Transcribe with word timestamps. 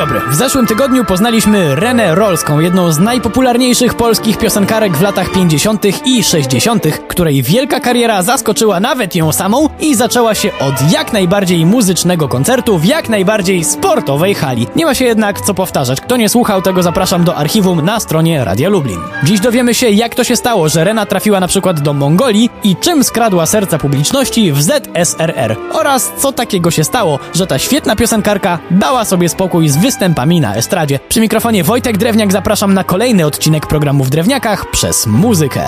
dobry. 0.00 0.20
W 0.30 0.34
zeszłym 0.34 0.66
tygodniu 0.66 1.04
poznaliśmy 1.04 1.74
Renę 1.74 2.14
Rolską, 2.14 2.60
jedną 2.60 2.92
z 2.92 2.98
najpopularniejszych 2.98 3.94
polskich 3.94 4.38
piosenkarek 4.38 4.96
w 4.96 5.02
latach 5.02 5.30
50. 5.32 6.06
i 6.06 6.24
60., 6.24 6.84
której 7.08 7.42
wielka 7.42 7.80
kariera 7.80 8.22
zaskoczyła 8.22 8.80
nawet 8.80 9.14
ją 9.16 9.32
samą 9.32 9.68
i 9.80 9.94
zaczęła 9.94 10.34
się 10.34 10.50
od 10.58 10.92
jak 10.92 11.12
najbardziej 11.12 11.66
muzycznego 11.66 12.28
koncertu 12.28 12.78
w 12.78 12.84
jak 12.84 13.08
najbardziej 13.08 13.64
sportowej 13.64 14.34
hali. 14.34 14.66
Nie 14.76 14.84
ma 14.84 14.94
się 14.94 15.04
jednak 15.04 15.40
co 15.40 15.54
powtarzać. 15.54 16.00
Kto 16.00 16.16
nie 16.16 16.28
słuchał, 16.28 16.62
tego 16.62 16.82
zapraszam 16.82 17.24
do 17.24 17.36
archiwum 17.36 17.84
na 17.84 18.00
stronie 18.00 18.44
Radia 18.44 18.68
Lublin. 18.68 19.00
Dziś 19.22 19.40
dowiemy 19.40 19.74
się, 19.74 19.90
jak 19.90 20.14
to 20.14 20.24
się 20.24 20.36
stało, 20.36 20.68
że 20.68 20.84
Rena 20.84 21.06
trafiła 21.06 21.40
na 21.40 21.48
przykład 21.48 21.80
do 21.80 21.92
Mongolii 21.92 22.50
i 22.64 22.76
czym 22.76 23.04
skradła 23.04 23.46
serca 23.46 23.78
publiczności 23.78 24.52
w 24.52 24.62
ZSRR 24.62 25.56
oraz 25.72 26.12
co 26.18 26.32
takiego 26.32 26.70
się 26.70 26.84
stało, 26.84 27.18
że 27.34 27.46
ta 27.46 27.58
świetna 27.58 27.96
piosenkarka 27.96 28.58
dała 28.70 29.04
sobie 29.04 29.28
spokój 29.28 29.68
z 29.68 29.76
występami 29.90 30.40
na 30.40 30.54
estradzie. 30.54 30.98
Przy 31.08 31.20
mikrofonie 31.20 31.64
Wojtek 31.64 31.98
Drewniak 31.98 32.32
zapraszam 32.32 32.74
na 32.74 32.84
kolejny 32.84 33.26
odcinek 33.26 33.66
programu 33.66 34.04
w 34.04 34.10
Drewniakach 34.10 34.70
przez 34.70 35.06
muzykę. 35.06 35.62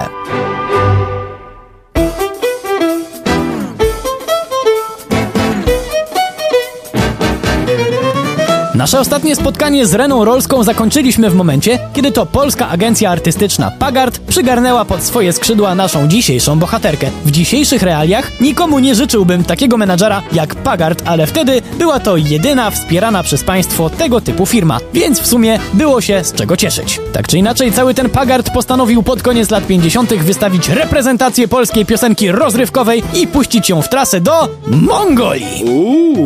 Nasze 8.75 9.01
ostatnie 9.01 9.37
spotkanie 9.37 9.87
z 9.87 9.95
Reną 9.95 10.25
Rolską 10.25 10.65
zakończyliśmy 10.65 11.31
w 11.31 11.35
momencie, 11.35 11.79
kiedy 11.93 12.13
to 12.13 12.27
polska 12.27 12.69
agencja 12.69 13.11
artystyczna 13.11 13.71
Pagard 13.79 14.19
przygarnęła 14.19 14.85
pod 14.85 15.03
swoje 15.03 15.33
skrzydła 15.33 15.75
naszą 15.75 16.09
dzisiejszą 16.09 16.59
bohaterkę. 16.59 17.11
W 17.25 17.31
dzisiejszych 17.31 17.83
realiach 17.83 18.41
nikomu 18.41 18.79
nie 18.79 18.95
życzyłbym 18.95 19.45
takiego 19.45 19.77
menadżera 19.77 20.23
jak 20.33 20.55
Pagard, 20.55 21.03
ale 21.05 21.27
wtedy 21.27 21.63
była 21.79 22.01
to 22.01 22.17
jedyna 22.17 22.71
wspierana 22.71 23.23
przez 23.23 23.45
państwo 23.45 23.91
tego 23.91 24.21
typu 24.21 24.47
firma, 24.47 24.79
więc 24.95 25.21
w 25.21 25.27
sumie 25.27 25.59
było 25.75 26.01
się 26.01 26.25
z 26.25 26.33
czego 26.33 26.57
cieszyć. 26.57 27.01
Tak 27.13 27.29
czy 27.29 27.39
inaczej, 27.39 27.73
cały 27.73 27.95
ten 27.95 28.11
Pagard 28.11 28.51
postanowił 28.51 29.03
pod 29.03 29.23
koniec 29.23 29.51
lat 29.51 29.67
50. 29.67 30.15
wystawić 30.15 30.69
reprezentację 30.69 31.49
polskiej 31.49 31.87
piosenki 31.87 32.33
rozrywkowej 32.33 33.03
i 33.15 33.27
puścić 33.27 33.69
ją 33.69 33.83
w 33.83 33.89
trasę 33.89 34.21
do 34.21 34.49
Mongolii. 34.67 35.65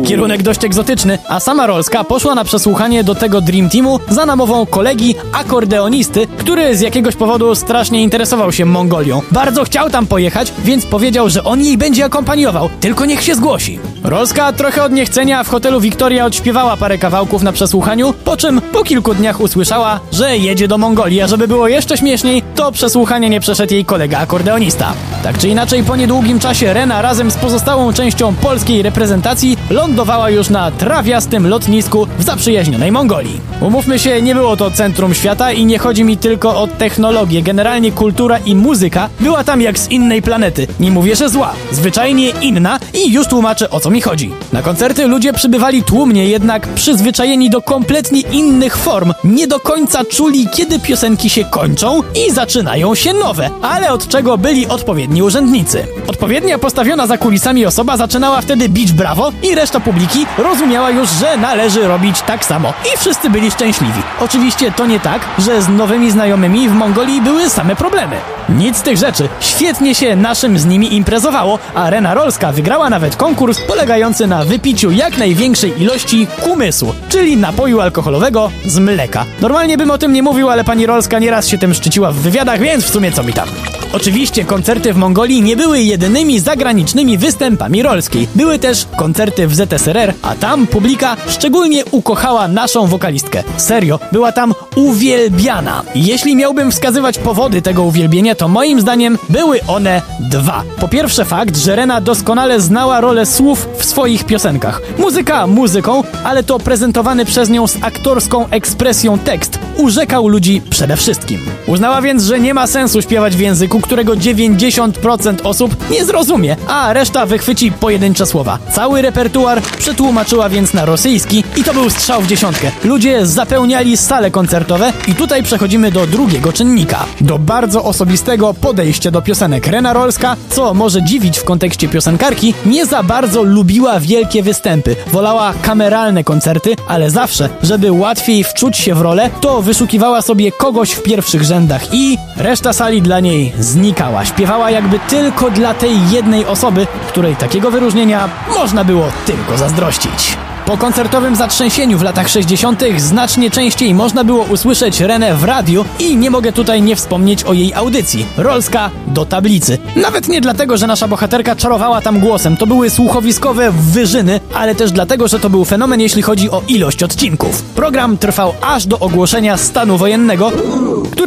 Kierunek 0.07 0.43
dość 0.43 0.65
egzotyczny, 0.65 1.17
a 1.27 1.39
sama 1.39 1.67
Rolska 1.67 2.03
poszła 2.03 2.35
na 2.37 2.43
przesłuchanie 2.43 3.03
do 3.03 3.15
tego 3.15 3.41
Dream 3.41 3.69
Teamu 3.69 3.99
za 4.09 4.25
namową 4.25 4.65
kolegi 4.65 5.15
akordeonisty, 5.33 6.27
który 6.37 6.77
z 6.77 6.81
jakiegoś 6.81 7.15
powodu 7.15 7.55
strasznie 7.55 8.03
interesował 8.03 8.51
się 8.51 8.65
Mongolią. 8.65 9.21
Bardzo 9.31 9.63
chciał 9.63 9.89
tam 9.89 10.07
pojechać, 10.07 10.53
więc 10.63 10.85
powiedział, 10.85 11.29
że 11.29 11.43
on 11.43 11.61
jej 11.61 11.77
będzie 11.77 12.05
akompaniował, 12.05 12.69
tylko 12.79 13.05
niech 13.05 13.23
się 13.23 13.35
zgłosi. 13.35 13.79
Rolska 14.03 14.53
trochę 14.53 14.83
od 14.83 14.91
niechcenia 14.91 15.43
w 15.43 15.49
hotelu 15.49 15.81
Victoria 15.81 16.25
odśpiewała 16.25 16.77
parę 16.77 16.97
kawałków 16.97 17.43
na 17.43 17.51
przesłuchaniu, 17.51 18.13
po 18.13 18.37
czym 18.37 18.61
po 18.61 18.83
kilku 18.83 19.13
dniach 19.13 19.41
usłyszała, 19.41 19.99
że 20.11 20.37
jedzie 20.37 20.67
do 20.67 20.77
Mongolii, 20.77 21.21
a 21.21 21.27
żeby 21.27 21.47
było 21.47 21.67
jeszcze 21.67 21.97
śmieszniej, 21.97 22.43
to 22.55 22.71
przesłuchanie 22.71 23.29
nie 23.29 23.39
przeszedł 23.39 23.73
jej 23.73 23.85
kolega 23.85 24.19
akordeonista. 24.19 24.93
Tak 25.23 25.37
czy 25.37 25.47
inaczej, 25.47 25.83
po 25.83 25.95
niedługim 25.95 26.39
czasie 26.39 26.73
Rena 26.73 27.01
razem 27.01 27.31
z 27.31 27.35
pozostałą 27.35 27.93
częścią 27.93 28.35
polskiej 28.35 28.81
reprezentacji 28.81 29.57
lądowała 29.69 30.29
już 30.29 30.49
na 30.49 30.71
trawiastym 30.71 31.47
lotnisku 31.47 32.07
w 32.19 32.23
zaprzyjaźnionej 32.27 32.91
Mongolii. 32.91 33.41
Umówmy 33.61 33.99
się, 33.99 34.21
nie 34.21 34.35
było 34.35 34.57
to 34.57 34.71
centrum 34.71 35.13
świata 35.13 35.51
i 35.51 35.65
nie 35.65 35.77
chodzi 35.79 36.03
mi 36.03 36.17
tylko 36.17 36.61
o 36.61 36.67
technologię. 36.67 37.41
Generalnie 37.41 37.91
kultura 37.91 38.37
i 38.37 38.55
muzyka 38.55 39.09
była 39.19 39.43
tam 39.43 39.61
jak 39.61 39.79
z 39.79 39.91
innej 39.91 40.21
planety. 40.21 40.67
Nie 40.79 40.91
mówię, 40.91 41.15
że 41.15 41.29
zła, 41.29 41.53
zwyczajnie 41.71 42.29
inna 42.29 42.79
i 42.93 43.13
już 43.13 43.27
tłumaczę 43.27 43.69
o 43.69 43.79
co 43.79 43.89
mi 43.89 44.01
chodzi. 44.01 44.31
Na 44.53 44.61
koncerty 44.61 45.07
ludzie 45.07 45.33
przybywali 45.33 45.83
tłumnie, 45.83 46.27
jednak 46.27 46.67
przyzwyczajeni 46.67 47.49
do 47.49 47.61
kompletnie 47.61 48.21
innych 48.21 48.77
form. 48.77 49.13
Nie 49.23 49.47
do 49.47 49.59
końca 49.59 50.05
czuli, 50.05 50.47
kiedy 50.53 50.79
piosenki 50.79 51.29
się 51.29 51.43
kończą 51.45 52.01
i 52.27 52.31
zaczynają 52.31 52.95
się 52.95 53.13
nowe, 53.13 53.49
ale 53.61 53.91
od 53.93 54.07
czego 54.07 54.37
byli 54.37 54.67
odpowiedni 54.67 55.23
urzędnicy. 55.23 55.85
Odpowiednia 56.07 56.57
postawiona 56.57 57.07
za 57.07 57.17
kulisami 57.17 57.65
osoba 57.65 57.97
zaczynała 57.97 58.41
wtedy 58.41 58.69
bić 58.69 58.91
brawo 58.91 59.31
i 59.43 59.55
reszta 59.55 59.79
publiki 59.79 60.25
rozumiała 60.37 60.89
już, 60.89 61.09
że 61.09 61.37
należy 61.37 61.87
robić 61.87 62.16
tak 62.21 62.45
samo. 62.45 62.73
I 62.93 62.97
wszyscy 62.97 63.29
byli 63.29 63.51
szczęśliwi. 63.51 64.01
Oczywiście 64.19 64.71
to 64.71 64.85
nie 64.85 64.99
tak, 64.99 65.21
że 65.37 65.61
z 65.61 65.69
nowymi 65.69 66.11
znajomymi 66.11 66.69
w 66.69 66.73
Mongolii 66.73 67.21
były 67.21 67.49
same 67.49 67.75
problemy. 67.75 68.15
Nic 68.49 68.77
z 68.77 68.81
tych 68.81 68.97
rzeczy. 68.97 69.29
Świetnie 69.39 69.95
się 69.95 70.15
naszym 70.15 70.59
z 70.59 70.65
nimi 70.65 70.95
imprezowało, 70.95 71.59
a 71.73 71.89
Rena 71.89 72.13
Rolska 72.13 72.51
wygrała 72.51 72.89
nawet 72.89 73.15
konkurs 73.15 73.61
polegający 73.61 74.27
na 74.27 74.45
wypiciu 74.45 74.91
jak 74.91 75.17
największej 75.17 75.81
ilości 75.81 76.27
kumysu, 76.43 76.95
czyli 77.09 77.37
napoju 77.37 77.81
alkoholowego 77.81 78.51
z 78.65 78.79
mleka. 78.79 79.25
Normalnie 79.41 79.77
bym 79.77 79.91
o 79.91 79.97
tym 79.97 80.13
nie 80.13 80.23
mówił, 80.23 80.49
ale 80.49 80.63
pani 80.63 80.85
Rolska 80.85 81.19
nieraz 81.19 81.47
się 81.47 81.57
tym 81.57 81.73
szczyciła 81.73 82.11
w 82.11 82.15
wywiadach, 82.15 82.59
więc 82.59 82.83
w 82.85 82.89
sumie 82.89 83.11
co 83.11 83.23
mi 83.23 83.33
tam. 83.33 83.47
Oczywiście 83.93 84.45
koncerty 84.45 84.93
w 84.93 84.97
Mongolii 84.97 85.41
nie 85.41 85.55
były 85.55 85.81
jedynymi 85.81 86.39
zagranicznymi 86.39 87.17
występami 87.17 87.83
Rolskiej. 87.83 88.27
Były 88.35 88.59
też 88.59 88.87
koncerty 88.97 89.47
w 89.47 89.55
ZSRR, 89.55 90.13
a 90.21 90.35
tam 90.35 90.67
publika 90.67 91.17
szczególnie 91.27 91.85
ukochała 91.85 92.47
naszą 92.47 92.87
wokalistkę. 92.87 93.43
Serio, 93.57 93.99
była 94.11 94.31
tam 94.31 94.53
uwielbiana. 94.75 95.83
Jeśli 95.95 96.35
miałbym 96.35 96.71
wskazywać 96.71 97.17
powody 97.17 97.61
tego 97.61 97.83
uwielbienia, 97.83 98.35
to 98.35 98.47
moim 98.47 98.81
zdaniem 98.81 99.17
były 99.29 99.59
one 99.67 100.01
dwa. 100.19 100.63
Po 100.79 100.87
pierwsze 100.87 101.25
fakt, 101.25 101.57
że 101.57 101.75
Rena 101.75 102.01
doskonale 102.01 102.61
znała 102.61 103.01
rolę 103.01 103.25
słów 103.25 103.67
w 103.77 103.85
swoich 103.85 104.23
piosenkach. 104.23 104.81
Muzyka 104.97 105.47
muzyką, 105.47 106.03
ale 106.23 106.43
to 106.43 106.59
prezentowany 106.59 107.25
przez 107.25 107.49
nią 107.49 107.67
z 107.67 107.77
aktorską 107.81 108.49
ekspresją 108.49 109.19
tekst 109.19 109.59
urzekał 109.77 110.27
ludzi 110.27 110.61
przede 110.69 110.97
wszystkim. 110.97 111.41
Uznała 111.67 112.01
więc, 112.01 112.23
że 112.23 112.39
nie 112.39 112.53
ma 112.53 112.67
sensu 112.67 113.01
śpiewać 113.01 113.35
w 113.35 113.39
języku, 113.77 113.81
którego 113.81 114.13
90% 114.13 115.35
osób 115.43 115.89
nie 115.89 116.05
zrozumie, 116.05 116.55
a 116.67 116.93
reszta 116.93 117.25
wychwyci 117.25 117.71
pojedyncze 117.71 118.25
słowa. 118.25 118.59
Cały 118.71 119.01
repertuar 119.01 119.61
przetłumaczyła 119.61 120.49
więc 120.49 120.73
na 120.73 120.85
rosyjski 120.85 121.43
i 121.57 121.63
to 121.63 121.73
był 121.73 121.89
strzał 121.89 122.21
w 122.21 122.27
dziesiątkę. 122.27 122.71
Ludzie 122.83 123.25
zapełniali 123.25 123.97
sale 123.97 124.31
koncertowe 124.31 124.93
i 125.07 125.15
tutaj 125.15 125.43
przechodzimy 125.43 125.91
do 125.91 126.07
drugiego 126.07 126.53
czynnika. 126.53 127.05
Do 127.21 127.39
bardzo 127.39 127.83
osobistego 127.83 128.53
podejścia 128.53 129.11
do 129.11 129.21
piosenek. 129.21 129.67
Rena 129.67 129.93
Rolska, 129.93 130.35
co 130.49 130.73
może 130.73 131.03
dziwić 131.03 131.39
w 131.39 131.43
kontekście 131.43 131.87
piosenkarki, 131.87 132.53
nie 132.65 132.85
za 132.85 133.03
bardzo 133.03 133.43
lubiła 133.43 133.99
wielkie 133.99 134.43
występy. 134.43 134.95
Wolała 135.11 135.53
kameralne 135.61 136.23
koncerty, 136.23 136.75
ale 136.87 137.09
zawsze, 137.09 137.49
żeby 137.63 137.91
łatwiej 137.91 138.43
wczuć 138.43 138.77
się 138.77 138.95
w 138.95 139.01
rolę, 139.01 139.29
to 139.41 139.61
wyszukiwała 139.61 140.21
sobie 140.21 140.51
kogoś 140.51 140.91
w 140.91 141.03
pierwszych 141.03 141.43
rzędach 141.43 141.93
i 141.93 142.17
reszta 142.37 142.73
sali 142.73 143.01
dla 143.01 143.19
niej 143.19 143.53
znikała. 143.67 144.25
Śpiewała 144.25 144.71
jakby 144.71 144.99
tylko 144.99 145.51
dla 145.51 145.73
tej 145.73 146.09
jednej 146.11 146.45
osoby, 146.45 146.87
której 147.07 147.35
takiego 147.35 147.71
wyróżnienia 147.71 148.29
można 148.55 148.83
było 148.83 149.05
tylko 149.25 149.57
zazdrościć. 149.57 150.37
Po 150.67 150.77
koncertowym 150.77 151.35
zatrzęsieniu 151.35 151.97
w 151.97 152.01
latach 152.01 152.29
60. 152.29 152.83
znacznie 152.97 153.49
częściej 153.51 153.93
można 153.93 154.23
było 154.23 154.43
usłyszeć 154.43 154.99
Renę 155.01 155.35
w 155.35 155.43
radiu 155.43 155.85
i 155.99 156.17
nie 156.17 156.31
mogę 156.31 156.51
tutaj 156.51 156.81
nie 156.81 156.95
wspomnieć 156.95 157.43
o 157.43 157.53
jej 157.53 157.73
audycji. 157.73 158.25
Rolska 158.37 158.89
do 159.07 159.25
tablicy. 159.25 159.77
Nawet 159.95 160.27
nie 160.27 160.41
dlatego, 160.41 160.77
że 160.77 160.87
nasza 160.87 161.07
bohaterka 161.07 161.55
czarowała 161.55 162.01
tam 162.01 162.19
głosem, 162.19 162.57
to 162.57 162.67
były 162.67 162.89
słuchowiskowe 162.89 163.71
wyżyny, 163.71 164.39
ale 164.53 164.75
też 164.75 164.91
dlatego, 164.91 165.27
że 165.27 165.39
to 165.39 165.49
był 165.49 165.65
fenomen 165.65 166.01
jeśli 166.01 166.21
chodzi 166.21 166.51
o 166.51 166.61
ilość 166.67 167.03
odcinków. 167.03 167.61
Program 167.61 168.17
trwał 168.17 168.53
aż 168.61 168.85
do 168.85 168.99
ogłoszenia 168.99 169.57
stanu 169.57 169.97
wojennego, 169.97 170.51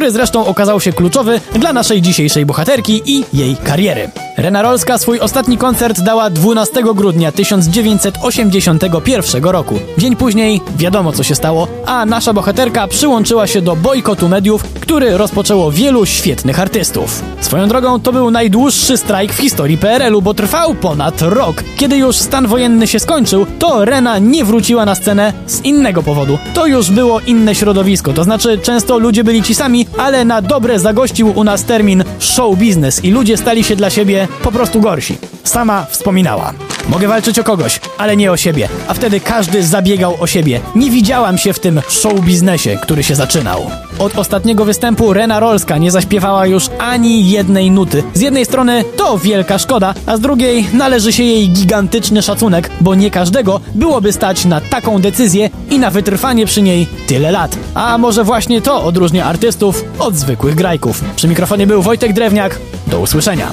który 0.01 0.11
zresztą 0.11 0.45
okazał 0.45 0.79
się 0.79 0.93
kluczowy 0.93 1.41
dla 1.53 1.73
naszej 1.73 2.01
dzisiejszej 2.01 2.45
bohaterki 2.45 3.01
i 3.05 3.25
jej 3.33 3.55
kariery. 3.55 4.09
Rena 4.41 4.61
Rolska 4.61 4.97
swój 4.97 5.19
ostatni 5.19 5.57
koncert 5.57 6.01
dała 6.01 6.29
12 6.29 6.83
grudnia 6.95 7.31
1981 7.31 9.43
roku. 9.43 9.79
Dzień 9.97 10.15
później 10.15 10.61
wiadomo 10.75 11.11
co 11.11 11.23
się 11.23 11.35
stało, 11.35 11.67
a 11.85 12.05
nasza 12.05 12.33
bohaterka 12.33 12.87
przyłączyła 12.87 13.47
się 13.47 13.61
do 13.61 13.75
bojkotu 13.75 14.29
mediów, 14.29 14.63
który 14.63 15.17
rozpoczęło 15.17 15.71
wielu 15.71 16.05
świetnych 16.05 16.59
artystów. 16.59 17.23
Swoją 17.41 17.67
drogą 17.67 17.99
to 17.99 18.13
był 18.13 18.31
najdłuższy 18.31 18.97
strajk 18.97 19.33
w 19.33 19.37
historii 19.37 19.77
PRL-u, 19.77 20.21
bo 20.21 20.33
trwał 20.33 20.75
ponad 20.75 21.21
rok. 21.21 21.63
Kiedy 21.77 21.97
już 21.97 22.15
stan 22.15 22.47
wojenny 22.47 22.87
się 22.87 22.99
skończył, 22.99 23.45
to 23.59 23.85
Rena 23.85 24.19
nie 24.19 24.45
wróciła 24.45 24.85
na 24.85 24.95
scenę 24.95 25.33
z 25.47 25.61
innego 25.61 26.03
powodu. 26.03 26.37
To 26.53 26.67
już 26.67 26.91
było 26.91 27.19
inne 27.19 27.55
środowisko, 27.55 28.13
to 28.13 28.23
znaczy 28.23 28.57
często 28.57 28.99
ludzie 28.99 29.23
byli 29.23 29.43
ci 29.43 29.55
sami, 29.55 29.87
ale 29.97 30.25
na 30.25 30.41
dobre 30.41 30.79
zagościł 30.79 31.33
u 31.35 31.43
nas 31.43 31.63
termin 31.63 32.03
show 32.19 32.57
business 32.57 33.03
i 33.03 33.11
ludzie 33.11 33.37
stali 33.37 33.63
się 33.63 33.75
dla 33.75 33.89
siebie 33.89 34.27
po 34.43 34.51
prostu 34.51 34.81
gorsi. 34.81 35.17
Sama 35.43 35.85
wspominała. 35.89 36.53
Mogę 36.89 37.07
walczyć 37.07 37.39
o 37.39 37.43
kogoś, 37.43 37.79
ale 37.97 38.17
nie 38.17 38.31
o 38.31 38.37
siebie. 38.37 38.69
A 38.87 38.93
wtedy 38.93 39.19
każdy 39.19 39.63
zabiegał 39.63 40.15
o 40.19 40.27
siebie. 40.27 40.59
Nie 40.75 40.89
widziałam 40.89 41.37
się 41.37 41.53
w 41.53 41.59
tym 41.59 41.81
show 41.89 42.19
biznesie, 42.19 42.77
który 42.81 43.03
się 43.03 43.15
zaczynał. 43.15 43.71
Od 43.99 44.17
ostatniego 44.17 44.65
występu 44.65 45.13
Rena 45.13 45.39
Rolska 45.39 45.77
nie 45.77 45.91
zaśpiewała 45.91 46.45
już 46.47 46.69
ani 46.79 47.29
jednej 47.29 47.71
nuty. 47.71 48.03
Z 48.13 48.21
jednej 48.21 48.45
strony 48.45 48.83
to 48.97 49.17
wielka 49.17 49.59
szkoda, 49.59 49.93
a 50.05 50.17
z 50.17 50.19
drugiej 50.19 50.67
należy 50.73 51.13
się 51.13 51.23
jej 51.23 51.49
gigantyczny 51.49 52.21
szacunek, 52.21 52.69
bo 52.81 52.95
nie 52.95 53.11
każdego 53.11 53.61
byłoby 53.75 54.13
stać 54.13 54.45
na 54.45 54.61
taką 54.61 55.01
decyzję 55.01 55.49
i 55.69 55.79
na 55.79 55.89
wytrwanie 55.89 56.45
przy 56.45 56.61
niej 56.61 56.87
tyle 57.07 57.31
lat. 57.31 57.57
A 57.73 57.97
może 57.97 58.23
właśnie 58.23 58.61
to 58.61 58.83
odróżnia 58.83 59.25
artystów 59.25 59.83
od 59.99 60.15
zwykłych 60.15 60.55
grajków. 60.55 61.03
Przy 61.15 61.27
mikrofonie 61.27 61.67
był 61.67 61.81
Wojtek 61.81 62.13
Drewniak. 62.13 62.59
Do 62.87 62.99
usłyszenia. 62.99 63.51